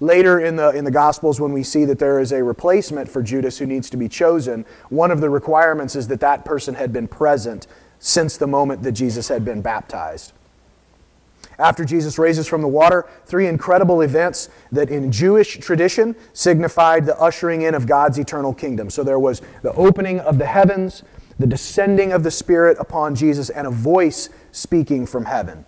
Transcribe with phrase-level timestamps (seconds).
[0.00, 3.22] Later in the, in the Gospels, when we see that there is a replacement for
[3.22, 6.92] Judas who needs to be chosen, one of the requirements is that that person had
[6.92, 7.66] been present
[7.98, 10.32] since the moment that Jesus had been baptized.
[11.58, 17.18] After Jesus raises from the water, three incredible events that in Jewish tradition signified the
[17.18, 18.90] ushering in of God's eternal kingdom.
[18.90, 21.02] So there was the opening of the heavens,
[21.38, 25.64] the descending of the Spirit upon Jesus, and a voice speaking from heaven.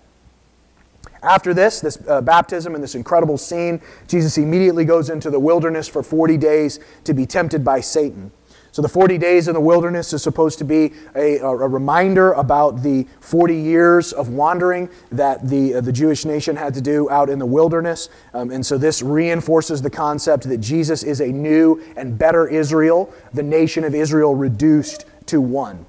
[1.23, 5.89] After this, this uh, baptism and this incredible scene, Jesus immediately goes into the wilderness
[5.89, 8.31] for 40 days to be tempted by Satan.
[8.71, 12.83] So the 40 days in the wilderness is supposed to be a, a reminder about
[12.83, 17.29] the 40 years of wandering that the, uh, the Jewish nation had to do out
[17.29, 18.09] in the wilderness.
[18.35, 23.13] Um, and so this reinforces the concept that Jesus is a new and better Israel,
[23.33, 25.87] the nation of Israel reduced to one.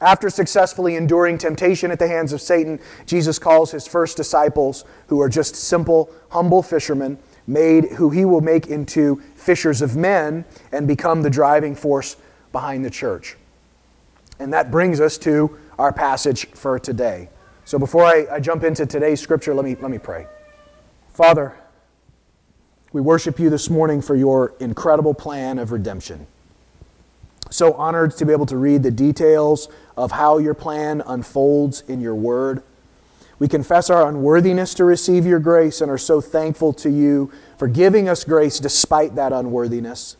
[0.00, 5.20] After successfully enduring temptation at the hands of Satan, Jesus calls his first disciples, who
[5.20, 10.86] are just simple, humble fishermen, made who he will make into fishers of men and
[10.86, 12.16] become the driving force
[12.52, 13.36] behind the church.
[14.38, 17.28] And that brings us to our passage for today.
[17.64, 20.26] So before I, I jump into today's scripture, let me, let me pray.
[21.08, 21.56] Father,
[22.92, 26.26] we worship you this morning for your incredible plan of redemption.
[27.50, 32.00] So honored to be able to read the details of how your plan unfolds in
[32.00, 32.62] your word.
[33.38, 37.68] We confess our unworthiness to receive your grace and are so thankful to you for
[37.68, 40.16] giving us grace despite that unworthiness.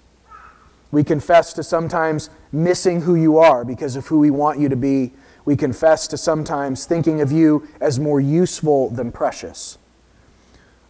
[0.92, 4.77] We confess to sometimes missing who you are because of who we want you to
[4.77, 5.12] be.
[5.44, 9.78] We confess to sometimes thinking of you as more useful than precious.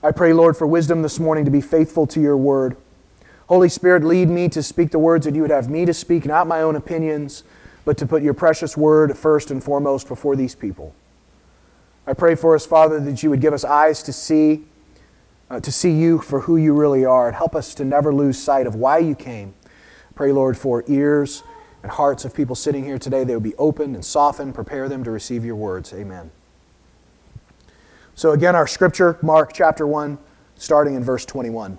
[0.02, 2.76] I pray, Lord, for wisdom this morning to be faithful to your word.
[3.48, 6.26] Holy Spirit, lead me to speak the words that you would have me to speak,
[6.26, 7.44] not my own opinions,
[7.84, 10.94] but to put your precious word first and foremost before these people.
[12.08, 14.64] I pray for us, Father, that you would give us eyes to see,
[15.48, 18.36] uh, to see you for who you really are, and help us to never lose
[18.36, 19.54] sight of why you came.
[20.16, 21.44] Pray, Lord, for ears
[21.82, 24.54] and hearts of people sitting here today, they would be opened and softened.
[24.54, 25.92] Prepare them to receive your words.
[25.92, 26.32] Amen.
[28.16, 30.18] So, again, our scripture, Mark chapter 1,
[30.56, 31.78] starting in verse 21.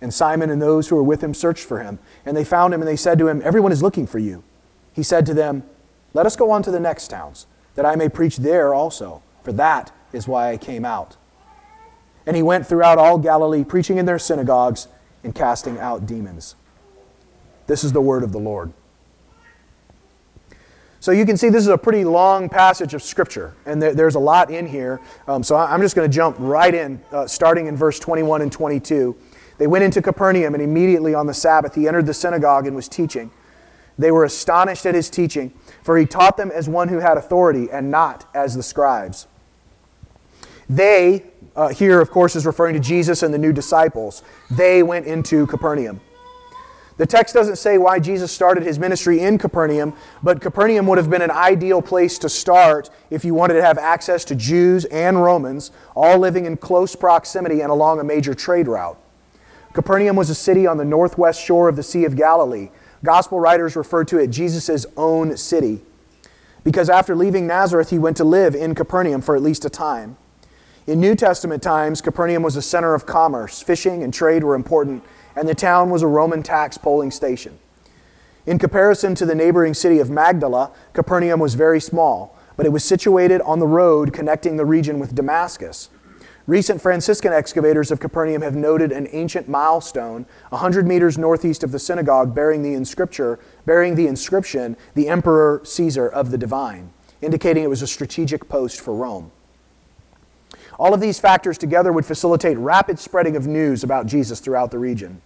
[0.00, 2.80] And Simon and those who were with him searched for him, and they found him,
[2.80, 4.44] and they said to him, Everyone is looking for you.
[4.92, 5.64] He said to them,
[6.14, 9.52] Let us go on to the next towns, that I may preach there also for
[9.52, 11.16] that is why I came out.
[12.26, 14.88] And he went throughout all Galilee, preaching in their synagogues
[15.24, 16.54] and casting out demons.
[17.66, 18.74] This is the word of the Lord.
[21.00, 24.18] So you can see this is a pretty long passage of Scripture, and there's a
[24.18, 25.00] lot in here.
[25.26, 28.52] Um, so I'm just going to jump right in, uh, starting in verse 21 and
[28.52, 29.16] 22.
[29.58, 32.88] They went into Capernaum, and immediately on the Sabbath he entered the synagogue and was
[32.88, 33.30] teaching.
[33.98, 37.68] They were astonished at his teaching, for he taught them as one who had authority
[37.70, 39.26] and not as the scribes.
[40.70, 41.24] They,
[41.56, 45.46] uh, here of course is referring to Jesus and the new disciples, they went into
[45.48, 46.00] Capernaum.
[46.98, 51.08] The text doesn't say why Jesus started his ministry in Capernaum, but Capernaum would have
[51.08, 55.22] been an ideal place to start if you wanted to have access to Jews and
[55.22, 58.98] Romans, all living in close proximity and along a major trade route.
[59.78, 62.70] Capernaum was a city on the northwest shore of the Sea of Galilee.
[63.04, 65.82] Gospel writers refer to it Jesus' own city,
[66.64, 70.16] because after leaving Nazareth, he went to live in Capernaum for at least a time.
[70.88, 73.62] In New Testament times, Capernaum was a center of commerce.
[73.62, 75.04] Fishing and trade were important,
[75.36, 77.56] and the town was a Roman tax polling station.
[78.46, 82.82] In comparison to the neighboring city of Magdala, Capernaum was very small, but it was
[82.82, 85.88] situated on the road connecting the region with Damascus.
[86.48, 91.78] Recent Franciscan excavators of Capernaum have noted an ancient milestone 100 meters northeast of the
[91.78, 93.36] synagogue bearing the, inscription,
[93.66, 96.90] bearing the inscription, the Emperor Caesar of the Divine,
[97.20, 99.30] indicating it was a strategic post for Rome.
[100.78, 104.78] All of these factors together would facilitate rapid spreading of news about Jesus throughout the
[104.78, 105.20] region.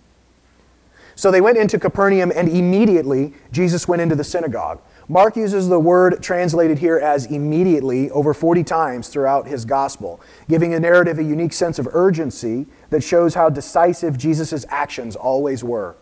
[1.15, 4.81] So they went into Capernaum, and immediately Jesus went into the synagogue.
[5.09, 10.71] Mark uses the word translated here as immediately over 40 times throughout his gospel, giving
[10.71, 15.97] the narrative a unique sense of urgency that shows how decisive Jesus' actions always were.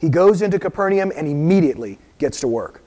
[0.00, 2.82] He goes into Capernaum and immediately gets to work.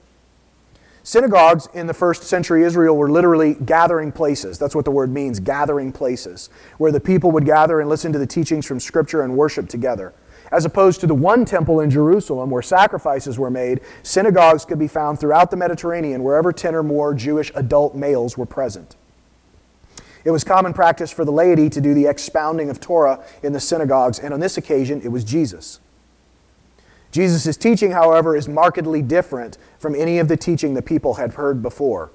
[1.03, 4.59] Synagogues in the first century Israel were literally gathering places.
[4.59, 8.19] That's what the word means, gathering places, where the people would gather and listen to
[8.19, 10.13] the teachings from Scripture and worship together.
[10.51, 14.87] As opposed to the one temple in Jerusalem where sacrifices were made, synagogues could be
[14.87, 18.97] found throughout the Mediterranean wherever 10 or more Jewish adult males were present.
[20.23, 23.59] It was common practice for the laity to do the expounding of Torah in the
[23.59, 25.79] synagogues, and on this occasion, it was Jesus.
[27.11, 31.61] Jesus' teaching, however, is markedly different from any of the teaching the people had heard
[31.61, 32.11] before.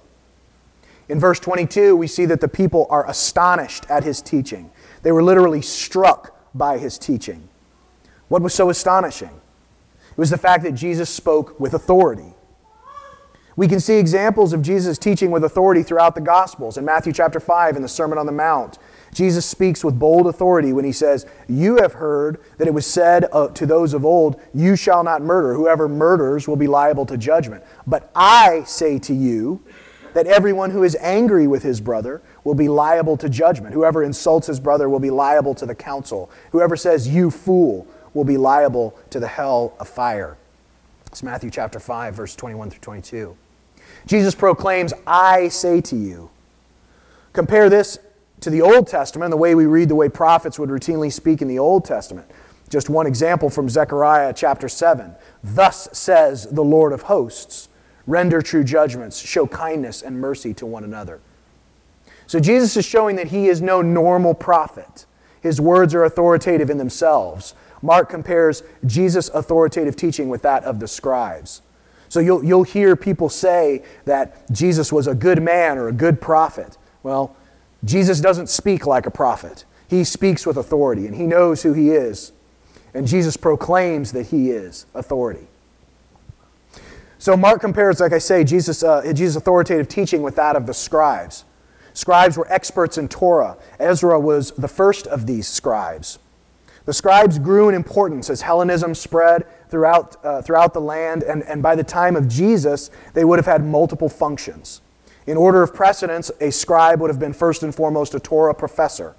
[1.08, 4.70] In verse 22, we see that the people are astonished at his teaching.
[5.02, 7.48] They were literally struck by his teaching.
[8.28, 9.40] What was so astonishing?
[10.10, 12.34] It was the fact that Jesus spoke with authority.
[13.56, 16.76] We can see examples of Jesus teaching with authority throughout the Gospels.
[16.76, 18.78] In Matthew chapter 5, in the Sermon on the Mount,
[19.14, 23.26] Jesus speaks with bold authority when he says, You have heard that it was said
[23.32, 25.54] uh, to those of old, You shall not murder.
[25.54, 27.64] Whoever murders will be liable to judgment.
[27.86, 29.64] But I say to you
[30.12, 33.72] that everyone who is angry with his brother will be liable to judgment.
[33.72, 36.30] Whoever insults his brother will be liable to the council.
[36.52, 37.86] Whoever says, You fool,
[38.16, 40.36] will be liable to the hell of fire.
[41.06, 43.36] It's Matthew chapter 5, verse 21 through 22.
[44.06, 46.30] Jesus proclaims, I say to you.
[47.34, 47.98] Compare this
[48.40, 51.48] to the Old Testament, the way we read the way prophets would routinely speak in
[51.48, 52.30] the Old Testament.
[52.70, 55.14] Just one example from Zechariah chapter 7.
[55.44, 57.68] Thus says the Lord of hosts
[58.06, 61.20] render true judgments, show kindness and mercy to one another.
[62.26, 65.04] So Jesus is showing that he is no normal prophet.
[65.40, 67.54] His words are authoritative in themselves.
[67.82, 71.62] Mark compares Jesus' authoritative teaching with that of the scribes.
[72.08, 76.20] So you'll, you'll hear people say that Jesus was a good man or a good
[76.20, 76.78] prophet.
[77.02, 77.36] Well,
[77.84, 79.64] Jesus doesn't speak like a prophet.
[79.88, 82.32] He speaks with authority, and he knows who he is.
[82.94, 85.46] And Jesus proclaims that he is authority.
[87.18, 90.74] So Mark compares, like I say, Jesus' uh, Jesus' authoritative teaching with that of the
[90.74, 91.44] scribes.
[91.92, 93.56] Scribes were experts in Torah.
[93.78, 96.18] Ezra was the first of these scribes.
[96.86, 101.60] The scribes grew in importance as Hellenism spread throughout, uh, throughout the land, and, and
[101.60, 104.80] by the time of Jesus, they would have had multiple functions.
[105.26, 109.16] In order of precedence, a scribe would have been first and foremost a Torah professor.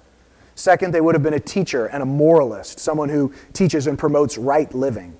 [0.54, 4.38] Second, they would have been a teacher and a moralist, someone who teaches and promotes
[4.38, 5.14] right living.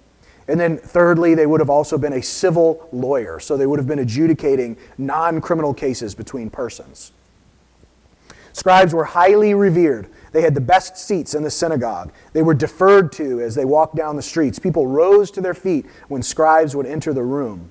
[0.48, 3.86] And then, thirdly, they would have also been a civil lawyer, so they would have
[3.86, 7.12] been adjudicating non criminal cases between persons.
[8.54, 12.12] Scribes were highly revered they had the best seats in the synagogue.
[12.32, 14.58] They were deferred to as they walked down the streets.
[14.58, 17.70] People rose to their feet when scribes would enter the room.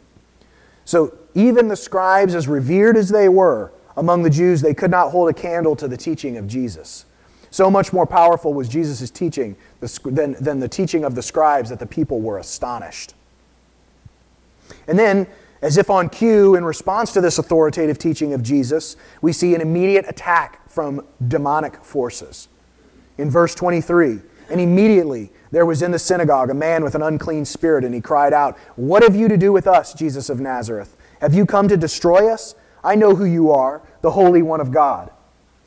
[0.86, 5.12] So, even the scribes, as revered as they were among the Jews, they could not
[5.12, 7.06] hold a candle to the teaching of Jesus.
[7.50, 9.56] So much more powerful was Jesus' teaching
[10.04, 13.14] than, than the teaching of the scribes that the people were astonished.
[14.88, 15.28] And then,
[15.62, 19.62] as if on cue, in response to this authoritative teaching of Jesus, we see an
[19.62, 22.48] immediate attack from demonic forces.
[23.18, 24.20] In verse 23,
[24.50, 28.02] and immediately there was in the synagogue a man with an unclean spirit, and he
[28.02, 30.96] cried out, What have you to do with us, Jesus of Nazareth?
[31.22, 32.56] Have you come to destroy us?
[32.84, 35.12] I know who you are, the Holy One of God.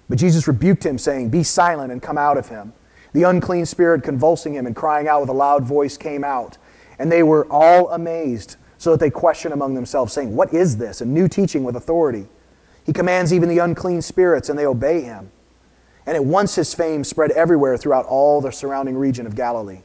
[0.08, 2.72] But Jesus rebuked him, saying, Be silent and come out of him.
[3.12, 6.58] The unclean spirit, convulsing him and crying out with a loud voice, came out.
[6.98, 11.00] And they were all amazed, so that they questioned among themselves, saying, What is this?
[11.00, 12.26] A new teaching with authority.
[12.84, 15.30] He commands even the unclean spirits, and they obey him.
[16.06, 19.80] And at once his fame spread everywhere throughout all the surrounding region of Galilee.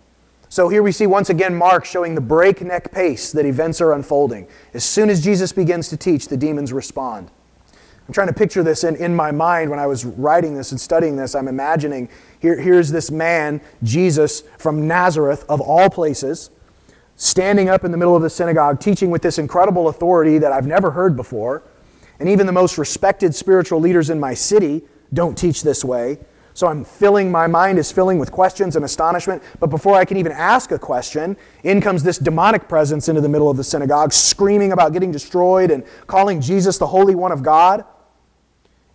[0.49, 4.47] So here we see once again Mark showing the breakneck pace that events are unfolding.
[4.73, 7.29] As soon as Jesus begins to teach, the demons respond.
[8.07, 10.79] I'm trying to picture this in, in my mind when I was writing this and
[10.79, 11.33] studying this.
[11.33, 12.07] I'm imagining
[12.39, 16.51] here, here's this man, Jesus from Nazareth, of all places,
[17.15, 20.67] standing up in the middle of the synagogue, teaching with this incredible authority that I've
[20.67, 21.63] never heard before.
[22.19, 26.19] And even the most respected spiritual leaders in my city don't teach this way.
[26.55, 29.43] So I'm filling, my mind is filling with questions and astonishment.
[29.59, 33.27] But before I can even ask a question, in comes this demonic presence into the
[33.27, 37.43] middle of the synagogue, screaming about getting destroyed and calling Jesus the Holy One of
[37.43, 37.83] God.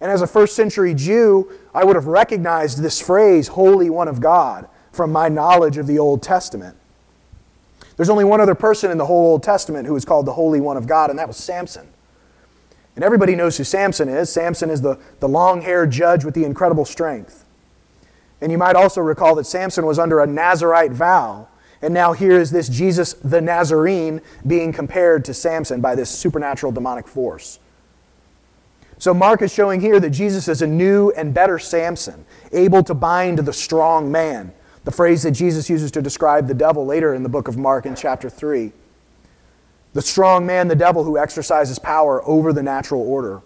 [0.01, 4.23] And as a first century Jew, I would have recognized this phrase, Holy One of
[4.23, 6.79] God, from my knowledge of the Old Testament.
[7.99, 10.63] There's only one other person in the whole Old Testament who is called the Holy
[10.63, 11.87] One of God, and that was Samson.
[13.01, 14.31] And everybody knows who Samson is.
[14.31, 17.47] Samson is the, the long haired judge with the incredible strength.
[18.43, 21.49] And you might also recall that Samson was under a Nazarite vow.
[21.81, 26.73] And now here is this Jesus the Nazarene being compared to Samson by this supernatural
[26.73, 27.59] demonic force.
[28.99, 32.93] So Mark is showing here that Jesus is a new and better Samson, able to
[32.93, 34.53] bind the strong man.
[34.85, 37.87] The phrase that Jesus uses to describe the devil later in the book of Mark
[37.87, 38.73] in chapter 3.
[39.93, 43.43] The strong man, the devil, who exercises power over the natural order.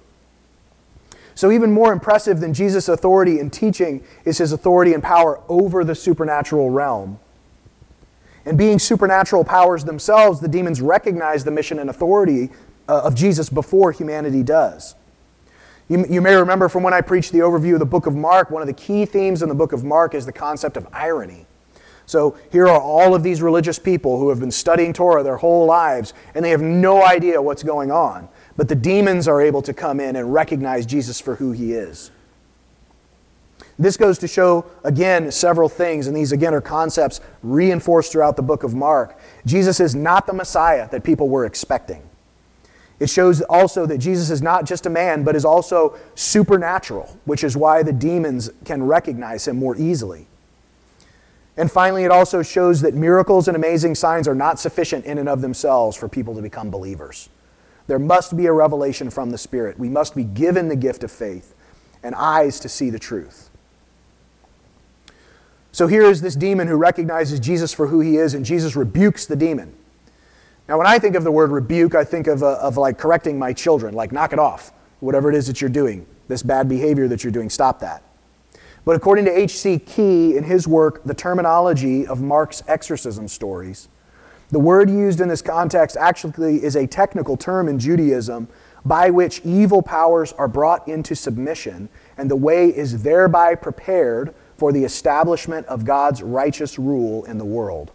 [1.34, 5.82] So, even more impressive than Jesus' authority in teaching is his authority and power over
[5.82, 7.18] the supernatural realm.
[8.46, 12.50] And being supernatural powers themselves, the demons recognize the mission and authority
[12.88, 14.94] uh, of Jesus before humanity does.
[15.88, 18.50] You, you may remember from when I preached the overview of the book of Mark,
[18.50, 21.46] one of the key themes in the book of Mark is the concept of irony.
[22.06, 25.66] So here are all of these religious people who have been studying Torah their whole
[25.66, 28.28] lives, and they have no idea what's going on.
[28.56, 32.10] But the demons are able to come in and recognize Jesus for who he is.
[33.78, 38.42] This goes to show, again, several things, and these, again, are concepts reinforced throughout the
[38.42, 39.18] book of Mark.
[39.46, 42.02] Jesus is not the Messiah that people were expecting.
[43.00, 47.42] It shows also that Jesus is not just a man, but is also supernatural, which
[47.42, 50.28] is why the demons can recognize him more easily.
[51.56, 55.28] And finally, it also shows that miracles and amazing signs are not sufficient in and
[55.28, 57.28] of themselves for people to become believers.
[57.86, 59.78] There must be a revelation from the Spirit.
[59.78, 61.54] We must be given the gift of faith
[62.02, 63.50] and eyes to see the truth.
[65.70, 69.26] So here is this demon who recognizes Jesus for who he is, and Jesus rebukes
[69.26, 69.74] the demon.
[70.68, 73.38] Now, when I think of the word rebuke, I think of, uh, of like correcting
[73.38, 77.06] my children, like knock it off, whatever it is that you're doing, this bad behavior
[77.08, 78.02] that you're doing, stop that.
[78.84, 79.78] But according to H.C.
[79.78, 83.88] Kee, in his work, The Terminology of Mark's Exorcism Stories,
[84.50, 88.46] the word used in this context actually is a technical term in Judaism
[88.84, 91.88] by which evil powers are brought into submission,
[92.18, 97.44] and the way is thereby prepared for the establishment of God's righteous rule in the
[97.44, 97.90] world.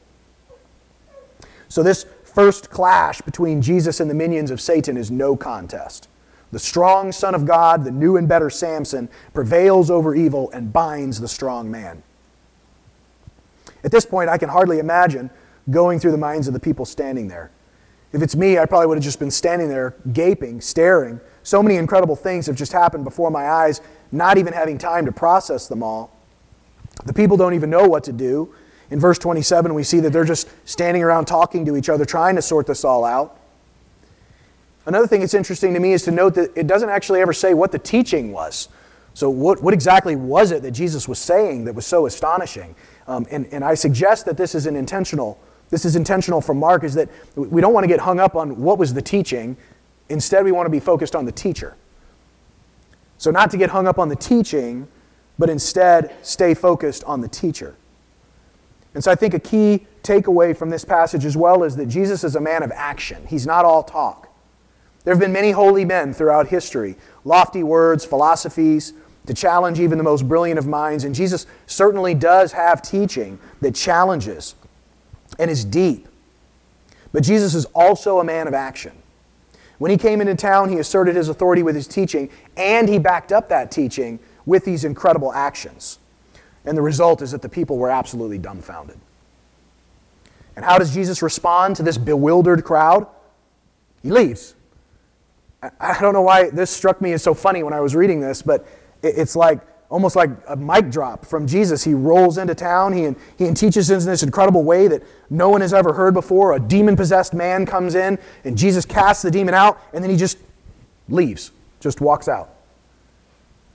[1.70, 6.09] So, this first clash between Jesus and the minions of Satan is no contest.
[6.52, 11.20] The strong Son of God, the new and better Samson, prevails over evil and binds
[11.20, 12.02] the strong man.
[13.84, 15.30] At this point, I can hardly imagine
[15.70, 17.52] going through the minds of the people standing there.
[18.12, 21.22] If it's me, I probably would have just been standing there, gaping, staring.
[21.44, 25.12] So many incredible things have just happened before my eyes, not even having time to
[25.12, 26.12] process them all.
[27.06, 28.54] The people don't even know what to do.
[28.90, 32.36] In verse 27, we see that they're just standing around talking to each other, trying
[32.36, 33.39] to sort this all out.
[34.90, 37.54] Another thing that's interesting to me is to note that it doesn't actually ever say
[37.54, 38.70] what the teaching was.
[39.14, 42.74] So, what, what exactly was it that Jesus was saying that was so astonishing?
[43.06, 46.84] Um, and, and I suggest that this is an intentional, this is intentional from Mark,
[46.84, 49.58] is that we don't want to get hung up on what was the teaching.
[50.10, 51.76] Instead, we want to be focused on the teacher.
[53.20, 54.88] So, not to get hung up on the teaching,
[55.38, 57.76] but instead stay focused on the teacher.
[58.96, 62.24] And so I think a key takeaway from this passage as well is that Jesus
[62.24, 63.28] is a man of action.
[63.28, 64.29] He's not all talk.
[65.10, 68.94] There have been many holy men throughout history, lofty words, philosophies,
[69.26, 71.04] to challenge even the most brilliant of minds.
[71.04, 74.54] And Jesus certainly does have teaching that challenges
[75.40, 76.08] and is deep.
[77.12, 78.92] But Jesus is also a man of action.
[79.80, 83.32] When he came into town, he asserted his authority with his teaching, and he backed
[83.32, 85.98] up that teaching with these incredible actions.
[86.66, 89.00] And the result is that the people were absolutely dumbfounded.
[90.56, 93.08] And how does Jesus respond to this bewildered crowd?
[94.04, 94.54] He leaves.
[95.62, 98.42] I don't know why this struck me as so funny when I was reading this,
[98.42, 98.66] but
[99.04, 101.84] it's like almost like a mic drop from Jesus.
[101.84, 105.74] He rolls into town, he, he teaches in this incredible way that no one has
[105.74, 106.54] ever heard before.
[106.54, 110.16] A demon possessed man comes in, and Jesus casts the demon out, and then he
[110.16, 110.38] just
[111.10, 112.54] leaves, just walks out.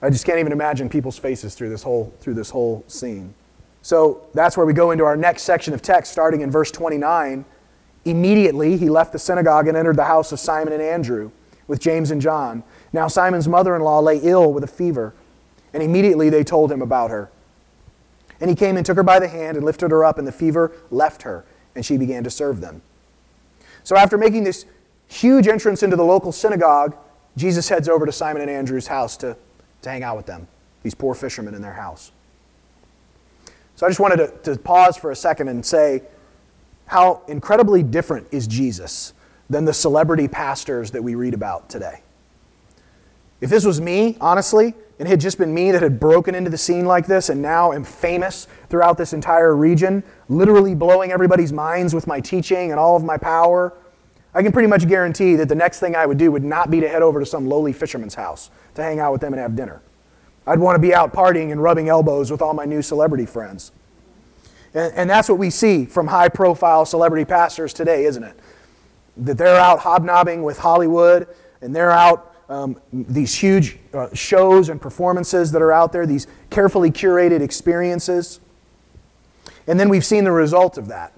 [0.01, 3.33] I just can't even imagine people's faces through this whole, through this whole scene.
[3.81, 7.45] So that's where we go into our next section of text, starting in verse 29.
[8.05, 11.31] Immediately he left the synagogue and entered the house of Simon and Andrew
[11.67, 12.63] with James and John.
[12.93, 15.13] Now Simon's mother in law lay ill with a fever,
[15.73, 17.29] and immediately they told him about her.
[18.39, 20.31] And he came and took her by the hand and lifted her up, and the
[20.31, 21.45] fever left her,
[21.75, 22.81] and she began to serve them.
[23.83, 24.65] So after making this
[25.07, 26.95] huge entrance into the local synagogue,
[27.37, 29.37] Jesus heads over to Simon and Andrew's house to
[29.85, 30.47] to hang out with them,
[30.83, 32.11] these poor fishermen in their house.
[33.77, 36.03] So I just wanted to, to pause for a second and say
[36.87, 39.13] how incredibly different is Jesus
[39.49, 42.01] than the celebrity pastors that we read about today.
[43.41, 46.49] If this was me, honestly, and it had just been me that had broken into
[46.49, 51.51] the scene like this and now am famous throughout this entire region, literally blowing everybody's
[51.51, 53.73] minds with my teaching and all of my power,
[54.33, 56.79] I can pretty much guarantee that the next thing I would do would not be
[56.79, 59.55] to head over to some lowly fisherman's house to hang out with them and have
[59.55, 59.81] dinner.
[60.47, 63.71] I'd want to be out partying and rubbing elbows with all my new celebrity friends.
[64.73, 68.37] And, and that's what we see from high profile celebrity pastors today, isn't it?
[69.17, 71.27] That they're out hobnobbing with Hollywood
[71.61, 76.27] and they're out um, these huge uh, shows and performances that are out there, these
[76.49, 78.39] carefully curated experiences.
[79.67, 81.13] And then we've seen the result of that.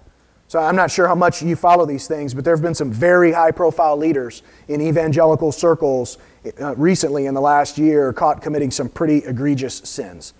[0.48, 2.92] So I'm not sure how much you follow these things, but there have been some
[2.92, 6.18] very high profile leaders in evangelical circles
[6.62, 10.34] uh, recently in the last year caught committing some pretty egregious sins.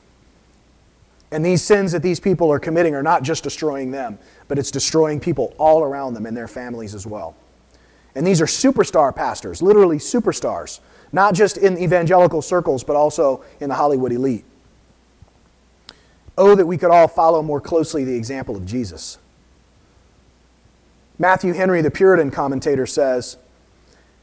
[1.30, 4.72] And these sins that these people are committing are not just destroying them, but it's
[4.72, 7.36] destroying people all around them and their families as well.
[8.18, 10.80] And these are superstar pastors, literally superstars,
[11.12, 14.44] not just in evangelical circles, but also in the Hollywood elite.
[16.36, 19.20] Oh, that we could all follow more closely the example of Jesus.
[21.20, 23.38] Matthew Henry, the Puritan commentator, says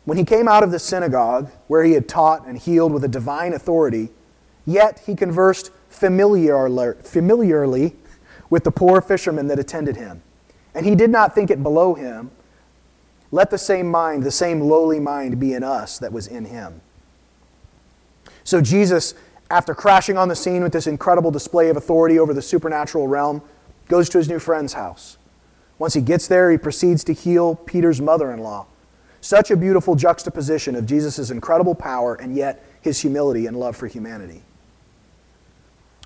[0.04, 3.08] When he came out of the synagogue, where he had taught and healed with a
[3.08, 4.08] divine authority,
[4.66, 7.92] yet he conversed familiarly
[8.50, 10.20] with the poor fishermen that attended him.
[10.74, 12.32] And he did not think it below him.
[13.34, 16.80] Let the same mind, the same lowly mind be in us that was in him.
[18.44, 19.12] So Jesus,
[19.50, 23.42] after crashing on the scene with this incredible display of authority over the supernatural realm,
[23.88, 25.18] goes to his new friend's house.
[25.80, 28.66] Once he gets there, he proceeds to heal Peter's mother in law.
[29.20, 33.88] Such a beautiful juxtaposition of Jesus' incredible power and yet his humility and love for
[33.88, 34.42] humanity.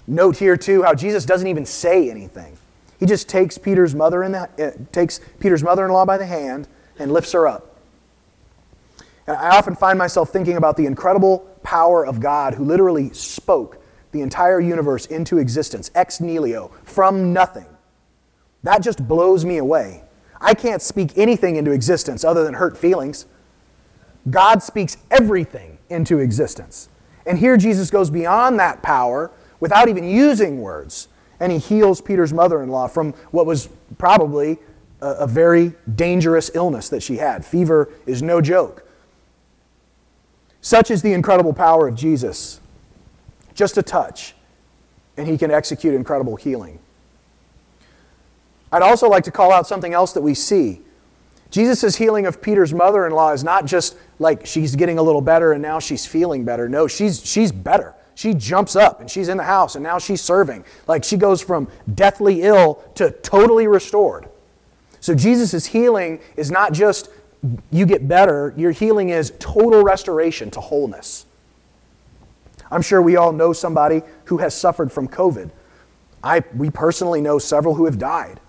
[0.07, 2.57] Note here too how Jesus doesn't even say anything.
[2.99, 6.67] He just takes Peter's mother in the, uh, takes Peter's mother-in-law by the hand
[6.99, 7.77] and lifts her up.
[9.27, 13.79] And I often find myself thinking about the incredible power of God who literally spoke
[14.11, 17.67] the entire universe into existence ex nihilo from nothing.
[18.63, 20.03] That just blows me away.
[20.41, 23.27] I can't speak anything into existence other than hurt feelings.
[24.31, 26.89] God speaks everything into existence.
[27.27, 29.31] And here Jesus goes beyond that power
[29.61, 31.09] without even using words.
[31.41, 34.59] And he heals Peter's mother in law from what was probably
[35.01, 37.45] a, a, very dangerous illness that she had.
[37.45, 38.87] Fever is no joke.
[40.61, 42.61] Such is the incredible power of Jesus.
[43.55, 44.35] Just a touch,
[45.17, 46.79] and he can execute incredible healing.
[48.71, 50.83] I'd also like to call out something else that we see.
[51.51, 55.23] Jesus' healing of Peter's mother in law is not just like she's getting a little
[55.23, 56.69] better and now she's feeling better.
[56.69, 60.21] No, she's, she's better she jumps up and she's in the house and now she's
[60.21, 60.65] serving.
[60.89, 64.29] Like she goes from deathly ill to totally restored.
[65.01, 67.11] So Jesus' healing is not just
[67.71, 71.27] you get better, your healing is total restoration to wholeness.
[72.71, 75.51] I'm sure we all know somebody who has suffered from COVID.
[76.23, 78.41] I, we personally know several who have died.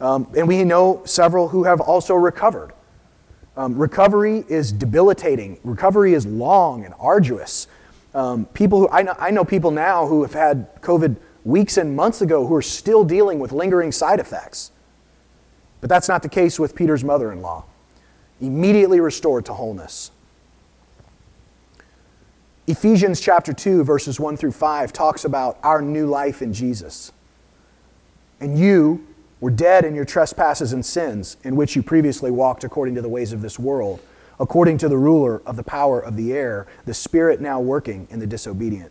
[0.00, 2.72] Um, and we know several who have also recovered.
[3.56, 7.68] Um, recovery is debilitating, recovery is long and arduous.
[8.12, 11.94] Um, people who I know, I know people now who have had COVID weeks and
[11.94, 14.72] months ago who are still dealing with lingering side effects.
[15.84, 17.66] But that's not the case with Peter's mother in law.
[18.40, 20.12] Immediately restored to wholeness.
[22.66, 27.12] Ephesians chapter 2, verses 1 through 5, talks about our new life in Jesus.
[28.40, 29.06] And you
[29.40, 33.10] were dead in your trespasses and sins, in which you previously walked according to the
[33.10, 34.00] ways of this world
[34.40, 38.20] according to the ruler of the power of the air, the spirit now working in
[38.20, 38.90] the disobedient.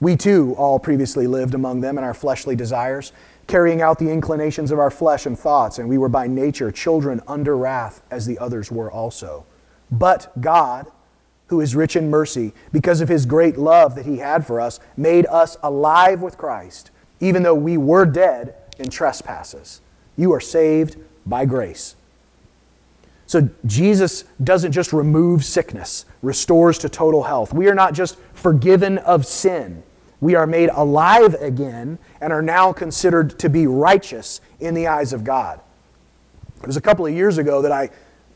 [0.00, 3.12] We too all previously lived among them in our fleshly desires,
[3.48, 7.20] carrying out the inclinations of our flesh and thoughts, and we were by nature children
[7.26, 9.44] under wrath, as the others were also.
[9.90, 10.86] But God,
[11.48, 14.78] who is rich in mercy, because of his great love that he had for us,
[14.96, 19.80] made us alive with Christ, even though we were dead in trespasses.
[20.16, 21.96] You are saved by grace.
[23.26, 27.52] So Jesus doesn't just remove sickness, restores to total health.
[27.52, 29.82] We are not just forgiven of sin.
[30.20, 35.12] We are made alive again and are now considered to be righteous in the eyes
[35.12, 35.60] of God.
[36.60, 37.90] It was a couple of years ago that I,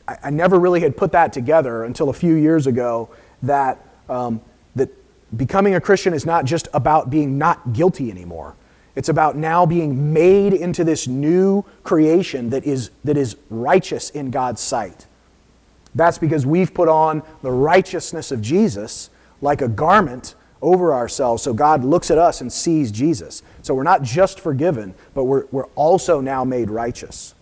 [0.07, 3.09] I never really had put that together until a few years ago
[3.42, 4.40] that, um,
[4.77, 4.90] that
[5.37, 8.55] becoming a Christian is not just about being not guilty anymore.
[8.95, 14.31] It's about now being made into this new creation that is, that is righteous in
[14.31, 15.07] God's sight.
[15.95, 21.42] That's because we've put on the righteousness of Jesus like a garment over ourselves.
[21.42, 23.42] So God looks at us and sees Jesus.
[23.62, 27.35] So we're not just forgiven, but we're, we're also now made righteous.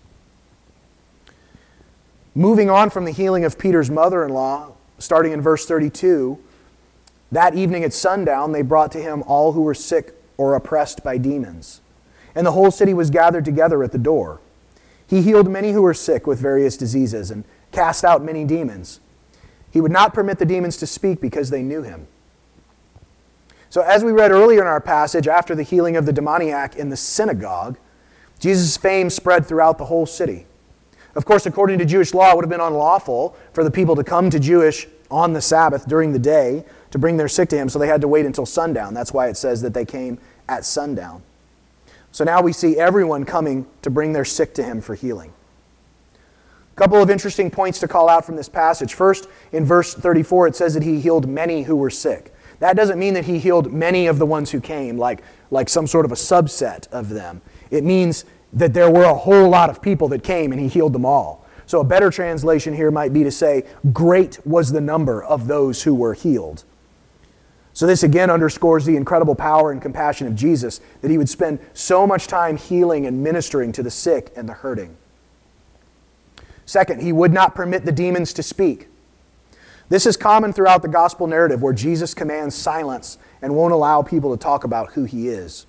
[2.35, 6.38] Moving on from the healing of Peter's mother in law, starting in verse 32,
[7.33, 11.18] that evening at sundown, they brought to him all who were sick or oppressed by
[11.18, 11.80] demons.
[12.35, 14.40] And the whole city was gathered together at the door.
[15.06, 19.00] He healed many who were sick with various diseases and cast out many demons.
[19.72, 22.06] He would not permit the demons to speak because they knew him.
[23.70, 26.88] So, as we read earlier in our passage, after the healing of the demoniac in
[26.88, 27.78] the synagogue,
[28.40, 30.46] Jesus' fame spread throughout the whole city.
[31.14, 34.02] Of course, according to Jewish law, it would have been unlawful for the people to
[34.02, 37.68] come to Jesus on the Sabbath during the day to bring their sick to him,
[37.68, 38.92] so they had to wait until sundown.
[38.92, 41.22] That's why it says that they came at sundown.
[42.11, 45.33] So now we see everyone coming to bring their sick to him for healing.
[46.72, 48.94] A couple of interesting points to call out from this passage.
[48.94, 52.35] First, in verse 34, it says that he healed many who were sick.
[52.61, 55.87] That doesn't mean that he healed many of the ones who came, like, like some
[55.87, 57.40] sort of a subset of them.
[57.70, 60.92] It means that there were a whole lot of people that came and he healed
[60.92, 61.46] them all.
[61.66, 65.85] So a better translation here might be to say, Great was the number of those
[65.85, 66.64] who were healed.
[67.73, 71.61] So, this again underscores the incredible power and compassion of Jesus that he would spend
[71.73, 74.96] so much time healing and ministering to the sick and the hurting.
[76.66, 78.89] Second, he would not permit the demons to speak.
[79.90, 84.31] This is common throughout the gospel narrative where Jesus commands silence and won't allow people
[84.35, 85.66] to talk about who he is.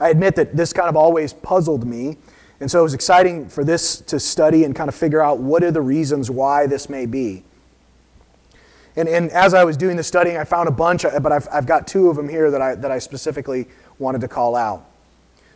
[0.00, 2.16] I admit that this kind of always puzzled me,
[2.58, 5.62] and so it was exciting for this to study and kind of figure out what
[5.62, 7.44] are the reasons why this may be.
[8.96, 11.66] And, and as I was doing the studying, I found a bunch, but I've, I've
[11.66, 13.68] got two of them here that I, that I specifically
[13.98, 14.86] wanted to call out.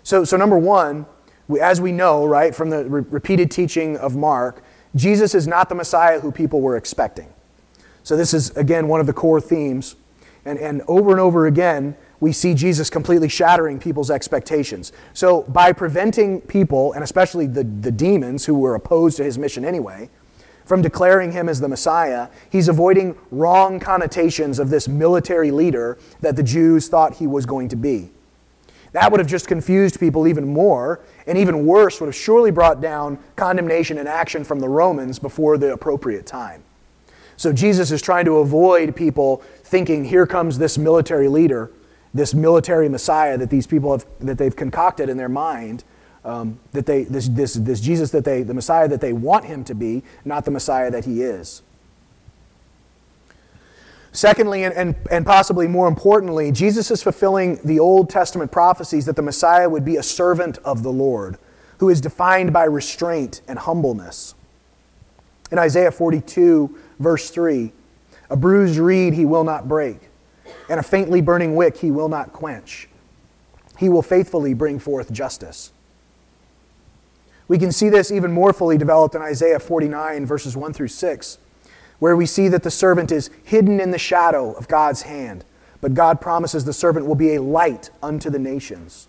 [0.03, 1.07] So, so number one,
[1.49, 4.63] we, as we know, right, from the re- repeated teaching of Mark,
[4.95, 7.34] Jesus is not the Messiah who people were expecting.
[8.05, 9.97] So, this is, again, one of the core themes.
[10.45, 14.93] And, and over and over again, we see Jesus completely shattering people's expectations.
[15.15, 19.65] So, by preventing people, and especially the, the demons who were opposed to his mission
[19.65, 20.11] anyway,
[20.67, 26.37] from declaring him as the Messiah, he's avoiding wrong connotations of this military leader that
[26.37, 28.11] the Jews thought he was going to be.
[28.93, 32.81] That would have just confused people even more, and even worse, would have surely brought
[32.81, 36.63] down condemnation and action from the Romans before the appropriate time.
[37.37, 41.71] So Jesus is trying to avoid people thinking, here comes this military leader,
[42.13, 45.85] this military Messiah that these people have that they've concocted in their mind.
[46.25, 49.63] Um, that they this, this, this Jesus that they the Messiah that they want him
[49.65, 51.63] to be, not the Messiah that he is.
[54.15, 59.17] Secondly, and, and, and possibly more importantly, Jesus is fulfilling the Old Testament prophecies that
[59.17, 61.37] the Messiah would be a servant of the Lord,
[61.79, 64.37] who is defined by restraint and humbleness.
[65.51, 67.73] In Isaiah 42, verse 3,
[68.31, 70.09] a bruised reed he will not break,
[70.69, 72.89] and a faintly burning wick he will not quench.
[73.79, 75.73] He will faithfully bring forth justice.
[77.49, 81.39] We can see this even more fully developed in Isaiah 49, verses 1 through 6
[81.99, 85.45] where we see that the servant is hidden in the shadow of God's hand,
[85.81, 89.09] but God promises the servant will be a light unto the nations.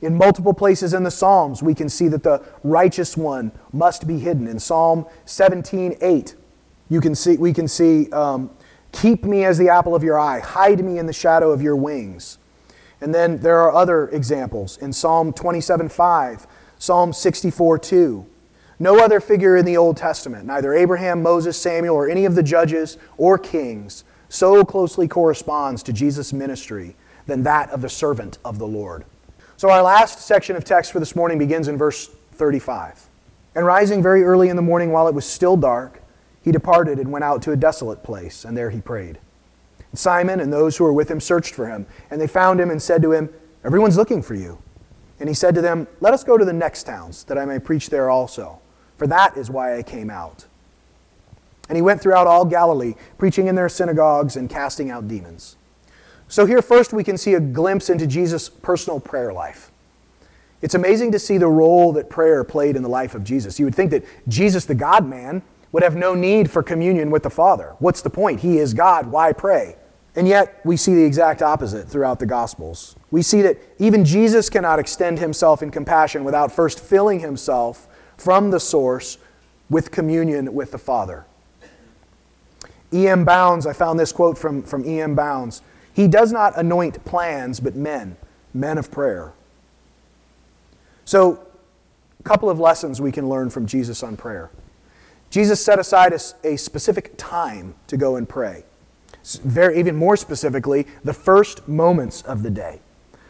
[0.00, 4.18] In multiple places in the Psalms, we can see that the righteous one must be
[4.18, 4.48] hidden.
[4.48, 6.34] In Psalm 17, 8,
[6.92, 8.50] you can see, we can see, um,
[8.92, 11.74] Keep me as the apple of your eye, hide me in the shadow of your
[11.74, 12.38] wings.
[13.00, 16.46] And then there are other examples in Psalm 27, 5,
[16.78, 18.26] Psalm 64, 2.
[18.78, 22.42] No other figure in the Old Testament, neither Abraham, Moses, Samuel, or any of the
[22.42, 26.94] judges or kings, so closely corresponds to Jesus' ministry
[27.26, 29.04] than that of the servant of the Lord.
[29.56, 33.08] So, our last section of text for this morning begins in verse 35.
[33.54, 36.01] And rising very early in the morning while it was still dark,
[36.42, 39.18] he departed and went out to a desolate place, and there he prayed.
[39.94, 42.82] Simon and those who were with him searched for him, and they found him and
[42.82, 43.30] said to him,
[43.64, 44.58] Everyone's looking for you.
[45.20, 47.58] And he said to them, Let us go to the next towns, that I may
[47.58, 48.62] preach there also
[49.02, 50.46] for that is why I came out.
[51.68, 55.56] And he went throughout all Galilee, preaching in their synagogues and casting out demons.
[56.28, 59.72] So, here first we can see a glimpse into Jesus' personal prayer life.
[60.60, 63.58] It's amazing to see the role that prayer played in the life of Jesus.
[63.58, 67.22] You would think that Jesus, the God man, would have no need for communion with
[67.22, 67.74] the Father.
[67.78, 68.40] What's the point?
[68.40, 69.06] He is God.
[69.06, 69.76] Why pray?
[70.14, 72.94] And yet, we see the exact opposite throughout the Gospels.
[73.10, 78.50] We see that even Jesus cannot extend himself in compassion without first filling himself from
[78.50, 79.16] the source
[79.70, 81.24] with communion with the Father.
[82.92, 83.24] E.M.
[83.24, 85.14] Bounds, I found this quote from, from E.M.
[85.14, 85.62] Bounds.
[85.94, 88.16] He does not anoint plans, but men,
[88.52, 89.32] men of prayer.
[91.06, 91.46] So,
[92.20, 94.50] a couple of lessons we can learn from Jesus on prayer.
[95.32, 98.64] Jesus set aside a, a specific time to go and pray.
[99.42, 102.82] very, even more specifically, the first moments of the day.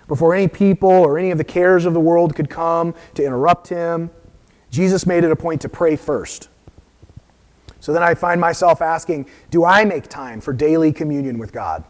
[0.09, 3.69] Before any people or any of the cares of the world could come to interrupt
[3.69, 4.11] him,
[4.69, 6.49] Jesus made it a point to pray first.
[7.79, 11.85] So then I find myself asking, do I make time for daily communion with God?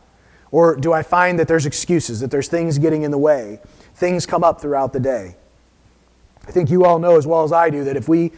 [0.50, 3.60] Or do I find that there's excuses, that there's things getting in the way?
[3.94, 5.36] Things come up throughout the day.
[6.46, 8.32] I think you all know as well as I do that if we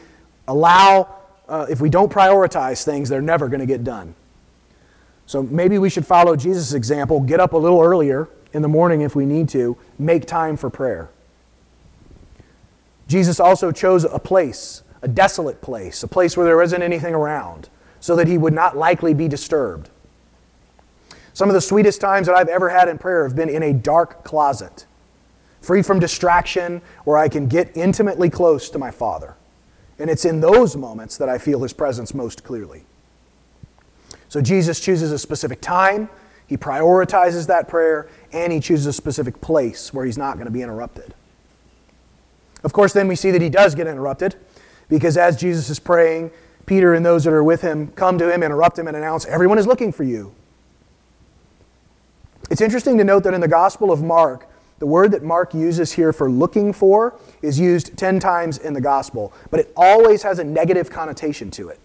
[0.46, 4.14] allow, uh, if we don't prioritize things, they're never going to get done.
[5.26, 9.00] So maybe we should follow Jesus' example, get up a little earlier in the morning
[9.00, 11.10] if we need to, make time for prayer.
[13.08, 17.68] Jesus also chose a place, a desolate place, a place where there isn't anything around,
[18.00, 19.90] so that he would not likely be disturbed.
[21.32, 23.72] Some of the sweetest times that I've ever had in prayer have been in a
[23.72, 24.86] dark closet,
[25.60, 29.34] free from distraction, where I can get intimately close to my Father.
[29.98, 32.84] And it's in those moments that I feel his presence most clearly.
[34.28, 36.08] So Jesus chooses a specific time,
[36.46, 40.52] he prioritizes that prayer, and he chooses a specific place where he's not going to
[40.52, 41.14] be interrupted.
[42.64, 44.36] Of course, then we see that he does get interrupted
[44.88, 46.30] because as Jesus is praying,
[46.66, 49.58] Peter and those that are with him come to him, interrupt him, and announce, Everyone
[49.58, 50.34] is looking for you.
[52.50, 54.48] It's interesting to note that in the Gospel of Mark,
[54.84, 58.82] the word that Mark uses here for looking for is used 10 times in the
[58.82, 61.80] Gospel, but it always has a negative connotation to it.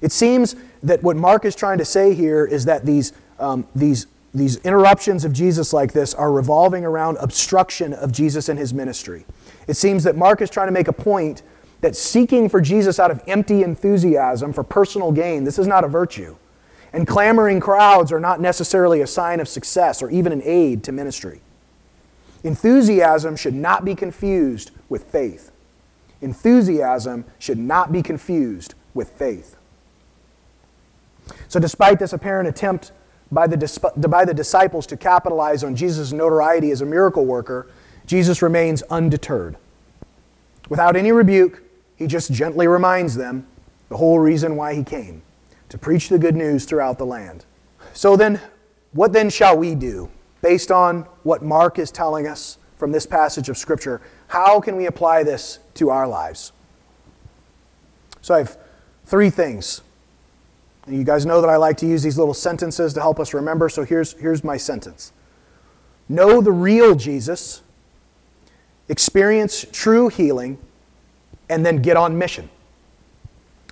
[0.00, 4.06] It seems that what Mark is trying to say here is that these, um, these,
[4.32, 9.26] these interruptions of Jesus like this are revolving around obstruction of Jesus and his ministry.
[9.68, 11.42] It seems that Mark is trying to make a point
[11.82, 15.88] that seeking for Jesus out of empty enthusiasm for personal gain, this is not a
[15.88, 16.36] virtue.
[16.94, 20.92] And clamoring crowds are not necessarily a sign of success or even an aid to
[20.92, 21.42] ministry.
[22.42, 25.50] Enthusiasm should not be confused with faith.
[26.20, 29.56] Enthusiasm should not be confused with faith.
[31.48, 32.92] So, despite this apparent attempt
[33.30, 37.68] by the, by the disciples to capitalize on Jesus' notoriety as a miracle worker,
[38.06, 39.56] Jesus remains undeterred.
[40.68, 41.62] Without any rebuke,
[41.96, 43.46] he just gently reminds them
[43.88, 45.22] the whole reason why he came
[45.68, 47.44] to preach the good news throughout the land.
[47.92, 48.40] So, then,
[48.92, 50.10] what then shall we do?
[50.42, 54.86] Based on what Mark is telling us from this passage of Scripture, how can we
[54.86, 56.52] apply this to our lives?
[58.22, 58.56] So, I have
[59.04, 59.82] three things
[60.88, 63.68] you guys know that I like to use these little sentences to help us remember,
[63.68, 65.12] so here's, here's my sentence
[66.08, 67.62] Know the real Jesus,
[68.88, 70.58] experience true healing,
[71.48, 72.48] and then get on mission.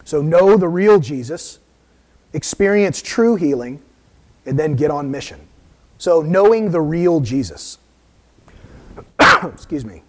[0.04, 1.58] So, know the real Jesus,
[2.32, 3.82] experience true healing,
[4.46, 5.47] and then get on mission.
[5.98, 7.78] So, knowing the real Jesus.
[9.20, 10.02] Excuse me.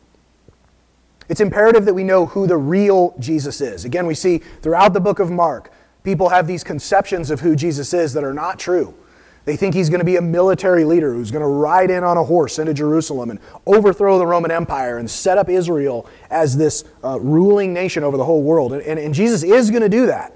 [1.28, 3.86] It's imperative that we know who the real Jesus is.
[3.86, 5.72] Again, we see throughout the book of Mark
[6.04, 8.94] People have these conceptions of who Jesus is that are not true.
[9.46, 12.18] They think he's going to be a military leader who's going to ride in on
[12.18, 16.84] a horse into Jerusalem and overthrow the Roman Empire and set up Israel as this
[17.04, 18.74] uh, ruling nation over the whole world.
[18.74, 20.36] And, and, and Jesus is going to do that.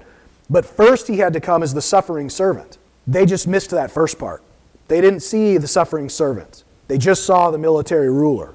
[0.50, 2.78] But first, he had to come as the suffering servant.
[3.06, 4.42] They just missed that first part.
[4.88, 8.54] They didn't see the suffering servant, they just saw the military ruler.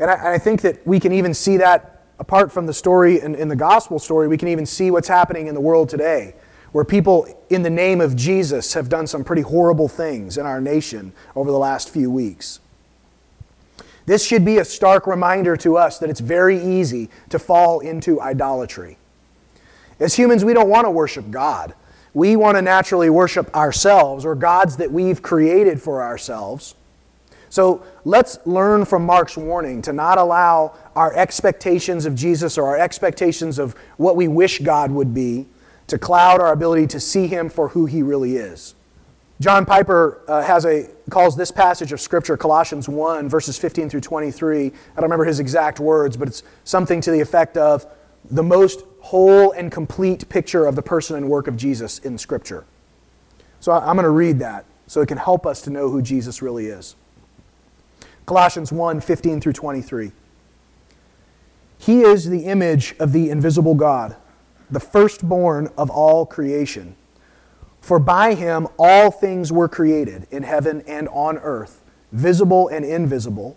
[0.00, 3.34] And I, I think that we can even see that apart from the story in,
[3.34, 6.34] in the gospel story, we can even see what's happening in the world today,
[6.72, 10.60] where people in the name of Jesus have done some pretty horrible things in our
[10.60, 12.60] nation over the last few weeks.
[14.06, 18.20] This should be a stark reminder to us that it's very easy to fall into
[18.20, 18.96] idolatry.
[20.00, 21.74] As humans, we don't want to worship God.
[22.18, 26.74] We want to naturally worship ourselves or gods that we've created for ourselves.
[27.48, 32.76] So let's learn from Mark's warning to not allow our expectations of Jesus or our
[32.76, 35.46] expectations of what we wish God would be
[35.86, 38.74] to cloud our ability to see him for who he really is.
[39.40, 44.00] John Piper uh, has a, calls this passage of Scripture, Colossians 1, verses 15 through
[44.00, 44.66] 23.
[44.66, 47.86] I don't remember his exact words, but it's something to the effect of
[48.28, 52.64] the most whole and complete picture of the person and work of Jesus in Scripture.
[53.60, 56.42] So I'm going to read that so it can help us to know who Jesus
[56.42, 56.96] really is.
[58.26, 60.12] Colossians 1 15 through 23.
[61.78, 64.16] He is the image of the invisible God,
[64.70, 66.96] the firstborn of all creation.
[67.80, 71.80] For by him all things were created, in heaven and on earth,
[72.12, 73.56] visible and invisible,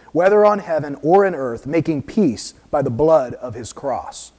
[0.11, 4.31] whether on heaven or in earth, making peace by the blood of his cross.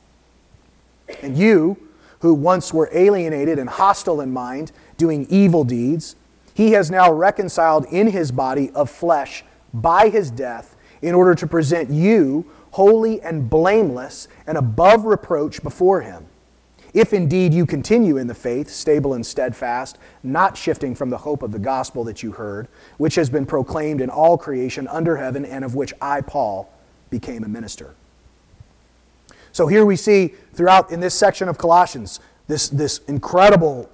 [1.22, 1.88] And you,
[2.20, 6.16] who once were alienated and hostile in mind, doing evil deeds,
[6.54, 11.46] he has now reconciled in his body of flesh by his death, in order to
[11.46, 16.26] present you holy and blameless and above reproach before him.
[16.94, 21.42] If indeed you continue in the faith, stable and steadfast, not shifting from the hope
[21.42, 25.44] of the gospel that you heard, which has been proclaimed in all creation under heaven,
[25.44, 26.70] and of which I, Paul,
[27.08, 27.94] became a minister.
[29.52, 33.88] So here we see throughout in this section of Colossians this, this incredible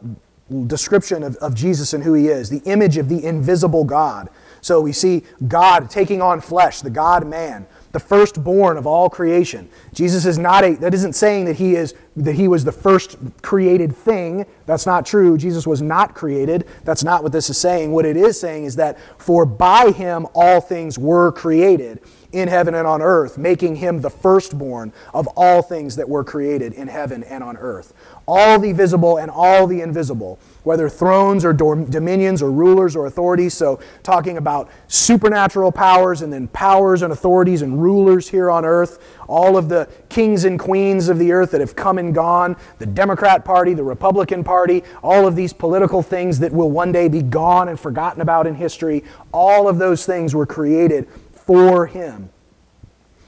[0.67, 4.29] description of, of Jesus and who he is, the image of the invisible God.
[4.61, 7.67] So we see God taking on flesh, the God man,
[7.99, 9.69] the firstborn of all creation.
[9.93, 13.17] Jesus is not a that isn't saying that he is that he was the first
[13.43, 14.47] created thing.
[14.69, 15.39] That's not true.
[15.39, 16.67] Jesus was not created.
[16.85, 17.91] That's not what this is saying.
[17.91, 22.01] What it is saying is that for by him all things were created
[22.33, 26.75] in heaven and on earth, making him the firstborn of all things that were created
[26.75, 27.95] in heaven and on earth.
[28.27, 33.55] All the visible and all the invisible, whether thrones or dominions or rulers or authorities.
[33.55, 39.03] So, talking about supernatural powers and then powers and authorities and rulers here on earth.
[39.27, 42.87] All of the kings and queens of the earth that have come and gone, the
[42.87, 44.58] Democrat Party, the Republican Party,
[45.03, 48.55] all of these political things that will one day be gone and forgotten about in
[48.55, 49.05] history.
[49.33, 52.31] All of those things were created for him.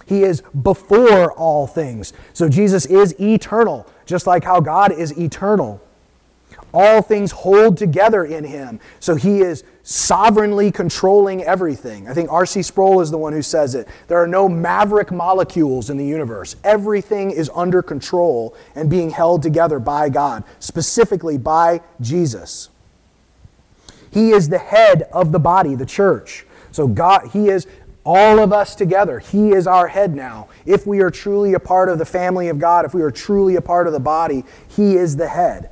[0.06, 2.12] He is before all things.
[2.32, 5.80] So Jesus is eternal, just like how God is eternal.
[6.74, 8.80] All things hold together in him.
[8.98, 12.07] So he is sovereignly controlling everything.
[12.09, 12.62] I think R.C.
[12.62, 13.88] Sproul is the one who says it.
[14.07, 16.55] There are no maverick molecules in the universe.
[16.62, 22.68] Everything is under control and being held together by God, specifically by Jesus.
[24.12, 26.46] He is the head of the body, the church.
[26.70, 27.66] So God, he is
[28.05, 29.18] all of us together.
[29.18, 30.50] He is our head now.
[30.66, 33.57] If we are truly a part of the family of God, if we are truly
[33.57, 35.70] a part of the body, He is the head.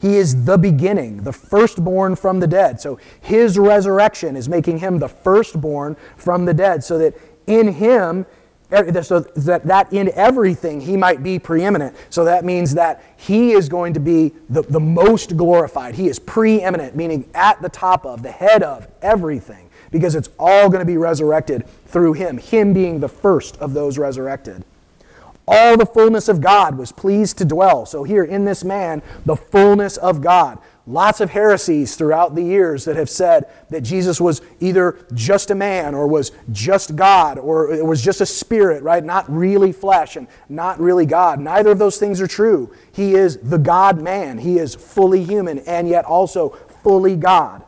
[0.00, 2.80] He is the beginning, the firstborn from the dead.
[2.80, 7.14] So His resurrection is making Him the firstborn from the dead, so that
[7.46, 8.26] in Him,
[8.72, 11.96] er, so that, that in everything he might be preeminent.
[12.10, 15.94] So that means that he is going to be the, the most glorified.
[15.94, 20.68] He is preeminent, meaning at the top of, the head of everything because it's all
[20.68, 24.64] going to be resurrected through him, him being the first of those resurrected.
[25.48, 27.86] All the fullness of God was pleased to dwell.
[27.86, 30.58] So, here in this man, the fullness of God.
[30.88, 35.54] Lots of heresies throughout the years that have said that Jesus was either just a
[35.54, 39.02] man or was just God or it was just a spirit, right?
[39.02, 41.40] Not really flesh and not really God.
[41.40, 42.72] Neither of those things are true.
[42.92, 44.38] He is the God man.
[44.38, 46.50] He is fully human and yet also
[46.84, 47.64] fully God.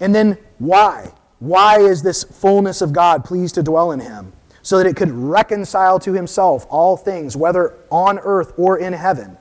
[0.00, 1.14] And then why?
[1.38, 4.33] Why is this fullness of God pleased to dwell in him?
[4.64, 9.38] So that it could reconcile to himself all things, whether on earth or in heaven.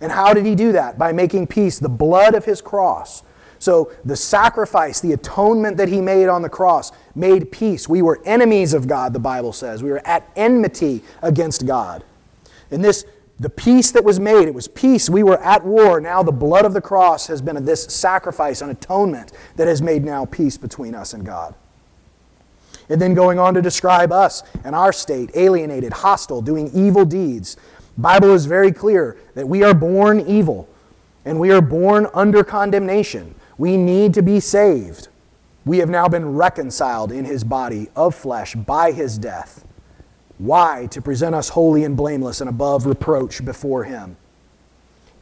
[0.00, 0.98] And how did he do that?
[0.98, 3.24] By making peace, the blood of his cross.
[3.58, 7.88] So the sacrifice, the atonement that he made on the cross made peace.
[7.88, 9.82] We were enemies of God, the Bible says.
[9.82, 12.04] We were at enmity against God.
[12.70, 13.04] And this
[13.38, 15.10] the peace that was made, it was peace.
[15.10, 16.00] We were at war.
[16.00, 20.04] Now the blood of the cross has been this sacrifice, an atonement that has made
[20.04, 21.54] now peace between us and God.
[22.88, 27.56] And then going on to describe us and our state, alienated, hostile, doing evil deeds.
[27.98, 30.68] Bible is very clear that we are born evil
[31.24, 33.34] and we are born under condemnation.
[33.58, 35.08] We need to be saved.
[35.64, 39.64] We have now been reconciled in his body of flesh by his death.
[40.38, 40.86] Why?
[40.90, 44.16] To present us holy and blameless and above reproach before Him.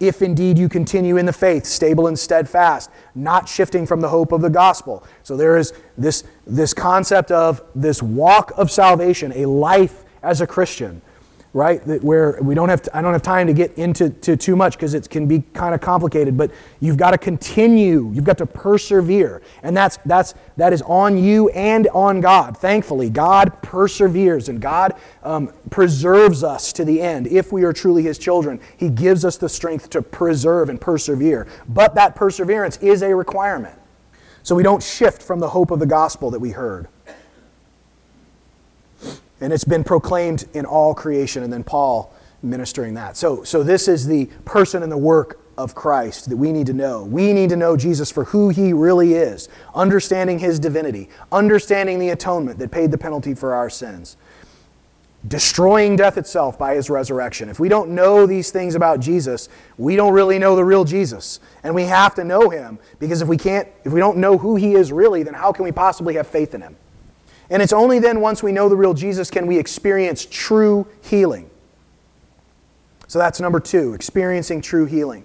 [0.01, 4.33] If indeed you continue in the faith, stable and steadfast, not shifting from the hope
[4.33, 5.07] of the gospel.
[5.23, 10.47] So there is this, this concept of this walk of salvation, a life as a
[10.47, 11.01] Christian
[11.55, 11.85] right?
[11.87, 14.57] That where we don't have to, I don't have time to get into to too
[14.57, 18.11] much because it can be kind of complicated, but you've got to continue.
[18.13, 19.41] You've got to persevere.
[19.63, 22.59] And that's that's that is on you and on God.
[22.59, 27.29] Thankfully, God perseveres and God um, preserves us to the end.
[27.29, 31.47] If we are truly his children, he gives us the strength to preserve and persevere.
[31.69, 33.79] But that perseverance is a requirement.
[34.43, 36.89] So we don't shift from the hope of the gospel that we heard.
[39.45, 43.15] And it's been proclaimed in all creation, and then Paul ministering that.
[43.15, 46.73] So, so this is the person and the work of Christ that we need to
[46.73, 47.05] know.
[47.05, 52.09] We need to know Jesus for who he really is, understanding his divinity, understanding the
[52.09, 54.17] atonement that paid the penalty for our sins.
[55.27, 57.49] destroying death itself by his resurrection.
[57.49, 61.41] If we don't know these things about Jesus, we don't really know the real Jesus.
[61.63, 64.57] And we have to know him because if we can't if we don't know who
[64.57, 66.77] he is really, then how can we possibly have faith in him?
[67.51, 71.51] And it's only then once we know the real Jesus can we experience true healing.
[73.07, 75.25] So that's number 2, experiencing true healing.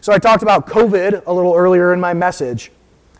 [0.00, 2.70] So I talked about COVID a little earlier in my message.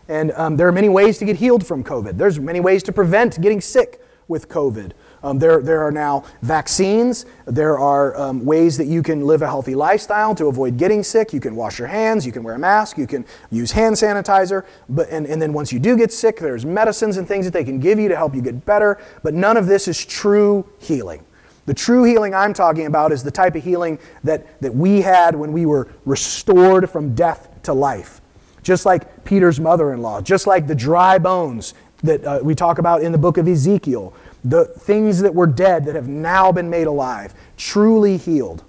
[0.08, 2.18] And um, there are many ways to get healed from COVID.
[2.18, 4.92] There's many ways to prevent getting sick with COVID.
[5.22, 7.26] Um, there, there are now vaccines.
[7.46, 11.32] There are um, ways that you can live a healthy lifestyle to avoid getting sick.
[11.32, 12.24] You can wash your hands.
[12.24, 12.96] You can wear a mask.
[12.96, 14.64] You can use hand sanitizer.
[14.88, 17.64] But, and, and then once you do get sick, there's medicines and things that they
[17.64, 18.98] can give you to help you get better.
[19.22, 21.24] But none of this is true healing.
[21.66, 25.36] The true healing I'm talking about is the type of healing that, that we had
[25.36, 28.20] when we were restored from death to life.
[28.62, 32.78] Just like Peter's mother in law, just like the dry bones that uh, we talk
[32.78, 34.14] about in the book of Ezekiel,
[34.44, 38.64] the things that were dead that have now been made alive, truly healed.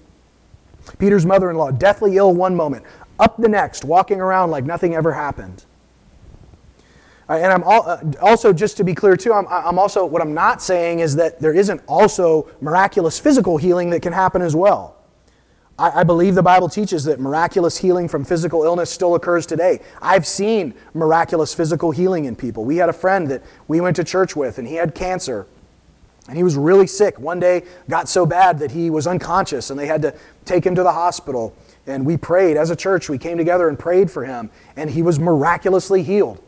[0.97, 2.83] Peter's mother in law, deathly ill one moment,
[3.19, 5.65] up the next, walking around like nothing ever happened.
[7.29, 10.21] Uh, and I'm all, uh, also, just to be clear too, I'm, I'm also, what
[10.21, 14.55] I'm not saying is that there isn't also miraculous physical healing that can happen as
[14.55, 14.97] well.
[15.79, 19.79] I, I believe the Bible teaches that miraculous healing from physical illness still occurs today.
[20.01, 22.65] I've seen miraculous physical healing in people.
[22.65, 25.47] We had a friend that we went to church with, and he had cancer.
[26.27, 27.19] And he was really sick.
[27.19, 30.13] One day got so bad that he was unconscious and they had to
[30.45, 31.55] take him to the hospital.
[31.87, 35.01] And we prayed as a church, we came together and prayed for him, and he
[35.01, 36.41] was miraculously healed.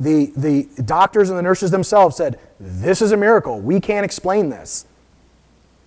[0.00, 3.60] The, the doctors and the nurses themselves said, This is a miracle.
[3.60, 4.86] We can't explain this.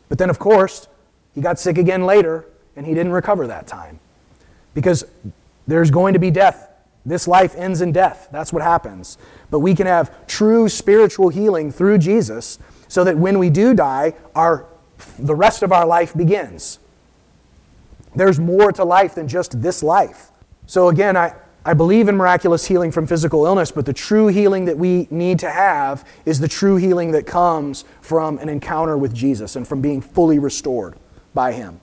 [0.07, 0.87] But then, of course,
[1.35, 2.45] he got sick again later,
[2.77, 3.99] and he didn't recover that time.
[4.73, 5.03] Because
[5.67, 6.69] there's going to be death.
[7.05, 8.29] This life ends in death.
[8.31, 9.17] That's what happens.
[9.51, 14.13] But we can have true spiritual healing through Jesus so that when we do die,
[14.35, 14.65] our,
[15.19, 16.79] the rest of our life begins.
[18.15, 20.31] There's more to life than just this life.
[20.65, 24.65] So, again, I, I believe in miraculous healing from physical illness, but the true healing
[24.65, 29.13] that we need to have is the true healing that comes from an encounter with
[29.13, 30.95] Jesus and from being fully restored
[31.33, 31.79] by Him.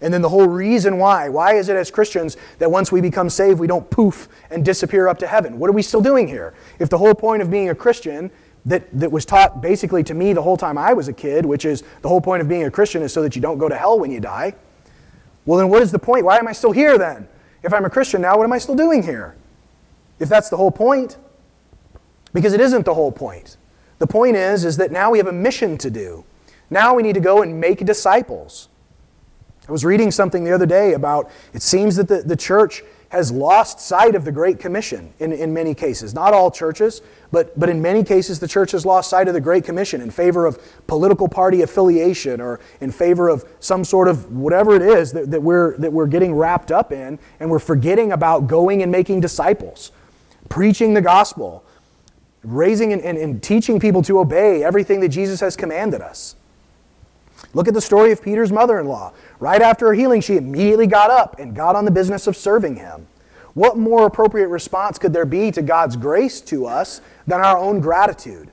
[0.00, 3.28] And then the whole reason why, why is it as Christians that once we become
[3.28, 5.58] saved, we don't poof and disappear up to heaven?
[5.58, 6.54] What are we still doing here?
[6.78, 8.30] If the whole point of being a Christian
[8.66, 11.64] that, that was taught basically to me the whole time I was a kid, which
[11.64, 13.76] is the whole point of being a Christian is so that you don't go to
[13.76, 14.54] hell when you die.
[15.46, 16.24] Well, then what is the point?
[16.24, 17.28] Why am I still here then?
[17.62, 19.36] If I'm a Christian now, what am I still doing here?
[20.18, 21.16] If that's the whole point.
[22.32, 23.56] Because it isn't the whole point.
[23.98, 26.24] The point is, is that now we have a mission to do.
[26.70, 28.68] Now we need to go and make disciples.
[29.68, 33.32] I was reading something the other day about it seems that the, the church has
[33.32, 36.14] lost sight of the Great Commission in, in many cases.
[36.14, 37.02] Not all churches,
[37.32, 40.10] but, but in many cases, the church has lost sight of the Great Commission in
[40.10, 45.12] favor of political party affiliation or in favor of some sort of whatever it is
[45.12, 48.92] that, that, we're, that we're getting wrapped up in, and we're forgetting about going and
[48.92, 49.90] making disciples,
[50.48, 51.64] preaching the gospel,
[52.44, 56.36] raising and, and, and teaching people to obey everything that Jesus has commanded us.
[57.52, 59.12] Look at the story of Peter's mother in law.
[59.40, 62.76] Right after her healing, she immediately got up and got on the business of serving
[62.76, 63.08] him.
[63.54, 67.80] What more appropriate response could there be to God's grace to us than our own
[67.80, 68.52] gratitude?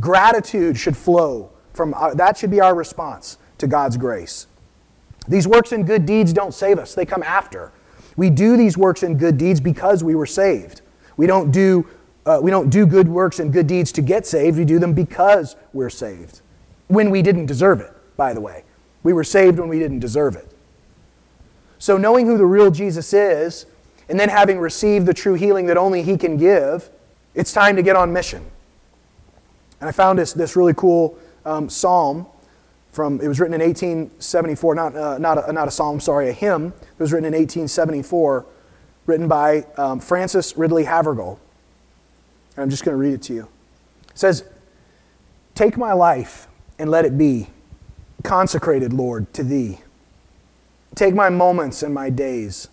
[0.00, 4.46] Gratitude should flow from our, uh, that should be our response to God's grace.
[5.28, 7.72] These works and good deeds don't save us, they come after.
[8.16, 10.80] We do these works and good deeds because we were saved.
[11.16, 11.86] We don't do,
[12.24, 14.94] uh, we don't do good works and good deeds to get saved, we do them
[14.94, 16.40] because we're saved
[16.88, 18.64] when we didn't deserve it, by the way.
[19.02, 20.50] We were saved when we didn't deserve it.
[21.78, 23.66] So, knowing who the real Jesus is,
[24.08, 26.90] and then having received the true healing that only He can give,
[27.34, 28.44] it's time to get on mission.
[29.80, 32.26] And I found this, this really cool um, psalm
[32.92, 36.32] from, it was written in 1874, not, uh, not, a, not a psalm, sorry, a
[36.32, 36.68] hymn.
[36.80, 38.46] It was written in 1874,
[39.06, 41.40] written by um, Frances Ridley Havergal.
[42.56, 43.48] And I'm just going to read it to you.
[44.10, 44.44] It says,
[45.54, 46.48] Take my life
[46.78, 47.48] and let it be
[48.22, 49.78] consecrated, Lord, to Thee.
[50.94, 52.68] Take my moments and my days.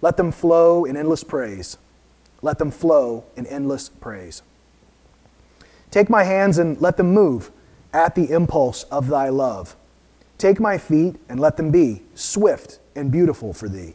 [0.00, 1.78] Let them flow in endless praise.
[2.42, 4.42] Let them flow in endless praise.
[5.90, 7.50] Take my hands and let them move
[7.92, 9.76] at the impulse of Thy love.
[10.38, 13.94] Take my feet and let them be swift and beautiful for Thee.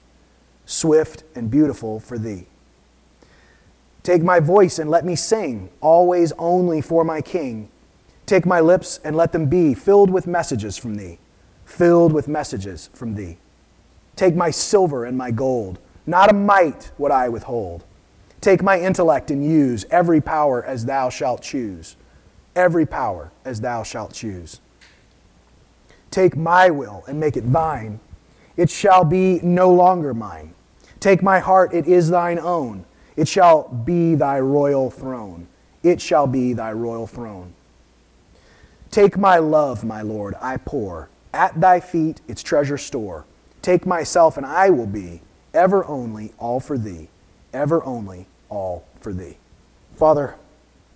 [0.66, 2.48] Swift and beautiful for Thee.
[4.04, 7.70] Take my voice and let me sing, always only for my King
[8.32, 11.20] Take my lips and let them be filled with messages from thee,
[11.66, 13.40] filled with messages from thee.
[14.16, 17.84] Take my silver and my gold, not a mite would I withhold.
[18.40, 21.98] Take my intellect and use every power as thou shalt choose.
[22.56, 24.62] every power as thou shalt choose.
[26.10, 28.00] Take my will and make it thine.
[28.56, 30.54] It shall be no longer mine.
[31.02, 32.86] Take my heart, it is thine own.
[33.18, 35.50] It shall be thy royal throne.
[35.84, 37.56] It shall be thy royal throne.
[38.92, 41.10] Take my love, my Lord, I pour.
[41.34, 43.26] At thy feet its treasure store.
[43.62, 45.22] Take myself, and I will be
[45.54, 47.08] ever only all for thee.
[47.54, 49.38] Ever only all for thee.
[49.96, 50.36] Father,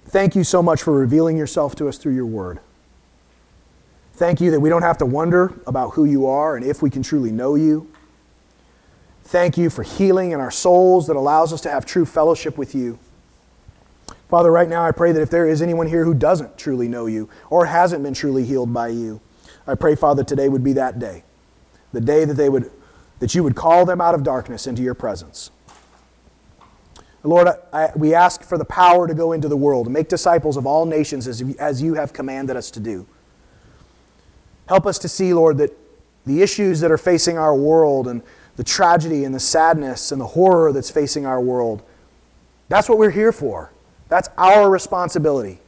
[0.05, 2.59] thank you so much for revealing yourself to us through your word.
[4.13, 6.89] Thank you that we don't have to wonder about who you are and if we
[6.89, 7.89] can truly know you.
[9.23, 12.75] Thank you for healing in our souls that allows us to have true fellowship with
[12.75, 12.99] you.
[14.27, 17.05] Father, right now I pray that if there is anyone here who doesn't truly know
[17.05, 19.21] you or hasn't been truly healed by you,
[19.67, 21.23] I pray, Father, today would be that day.
[21.93, 22.71] The day that they would
[23.19, 25.49] that you would call them out of darkness into your presence.
[27.23, 30.67] Lord, I, we ask for the power to go into the world, make disciples of
[30.67, 33.07] all nations as, as you have commanded us to do.
[34.67, 35.75] Help us to see, Lord, that
[36.25, 38.21] the issues that are facing our world and
[38.57, 41.81] the tragedy and the sadness and the horror that's facing our world,
[42.69, 43.71] that's what we're here for.
[44.07, 45.59] That's our responsibility.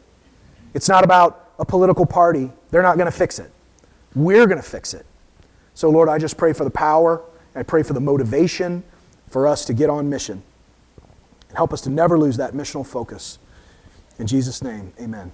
[0.74, 2.52] It's not about a political party.
[2.72, 3.52] They're not going to fix it.
[4.16, 5.06] We're going to fix it.
[5.74, 7.22] So, Lord, I just pray for the power.
[7.56, 8.84] I pray for the motivation
[9.30, 10.44] for us to get on mission.
[11.50, 13.40] And help us to never lose that missional focus.
[14.20, 15.32] In Jesus' name, amen.